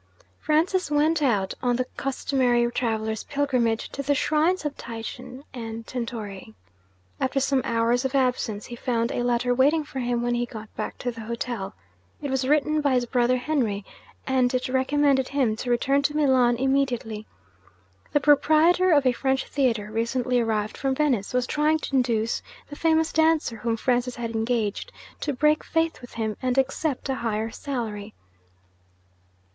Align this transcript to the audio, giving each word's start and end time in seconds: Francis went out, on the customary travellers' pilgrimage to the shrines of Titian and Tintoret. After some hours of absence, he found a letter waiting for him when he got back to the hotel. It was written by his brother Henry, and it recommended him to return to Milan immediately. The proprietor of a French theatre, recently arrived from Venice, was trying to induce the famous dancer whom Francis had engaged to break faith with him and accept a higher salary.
Francis 0.39 0.89
went 0.89 1.21
out, 1.21 1.53
on 1.61 1.75
the 1.75 1.85
customary 1.95 2.67
travellers' 2.71 3.23
pilgrimage 3.25 3.87
to 3.89 4.01
the 4.01 4.15
shrines 4.15 4.65
of 4.65 4.75
Titian 4.75 5.43
and 5.53 5.85
Tintoret. 5.85 6.55
After 7.19 7.39
some 7.39 7.61
hours 7.63 8.03
of 8.03 8.15
absence, 8.15 8.65
he 8.65 8.75
found 8.75 9.11
a 9.11 9.21
letter 9.21 9.53
waiting 9.53 9.83
for 9.83 9.99
him 9.99 10.23
when 10.23 10.33
he 10.33 10.47
got 10.47 10.75
back 10.75 10.97
to 10.97 11.11
the 11.11 11.21
hotel. 11.21 11.75
It 12.19 12.31
was 12.31 12.47
written 12.47 12.81
by 12.81 12.93
his 12.95 13.05
brother 13.05 13.37
Henry, 13.37 13.85
and 14.25 14.51
it 14.55 14.67
recommended 14.69 15.27
him 15.27 15.55
to 15.57 15.69
return 15.69 16.01
to 16.01 16.17
Milan 16.17 16.55
immediately. 16.57 17.27
The 18.11 18.19
proprietor 18.21 18.89
of 18.93 19.05
a 19.05 19.11
French 19.11 19.45
theatre, 19.45 19.91
recently 19.91 20.39
arrived 20.39 20.77
from 20.77 20.95
Venice, 20.95 21.31
was 21.31 21.45
trying 21.45 21.77
to 21.77 21.95
induce 21.95 22.41
the 22.71 22.75
famous 22.75 23.13
dancer 23.13 23.57
whom 23.57 23.77
Francis 23.77 24.15
had 24.15 24.33
engaged 24.35 24.91
to 25.19 25.31
break 25.31 25.63
faith 25.63 26.01
with 26.01 26.13
him 26.13 26.37
and 26.41 26.57
accept 26.57 27.07
a 27.07 27.13
higher 27.13 27.51
salary. 27.51 28.15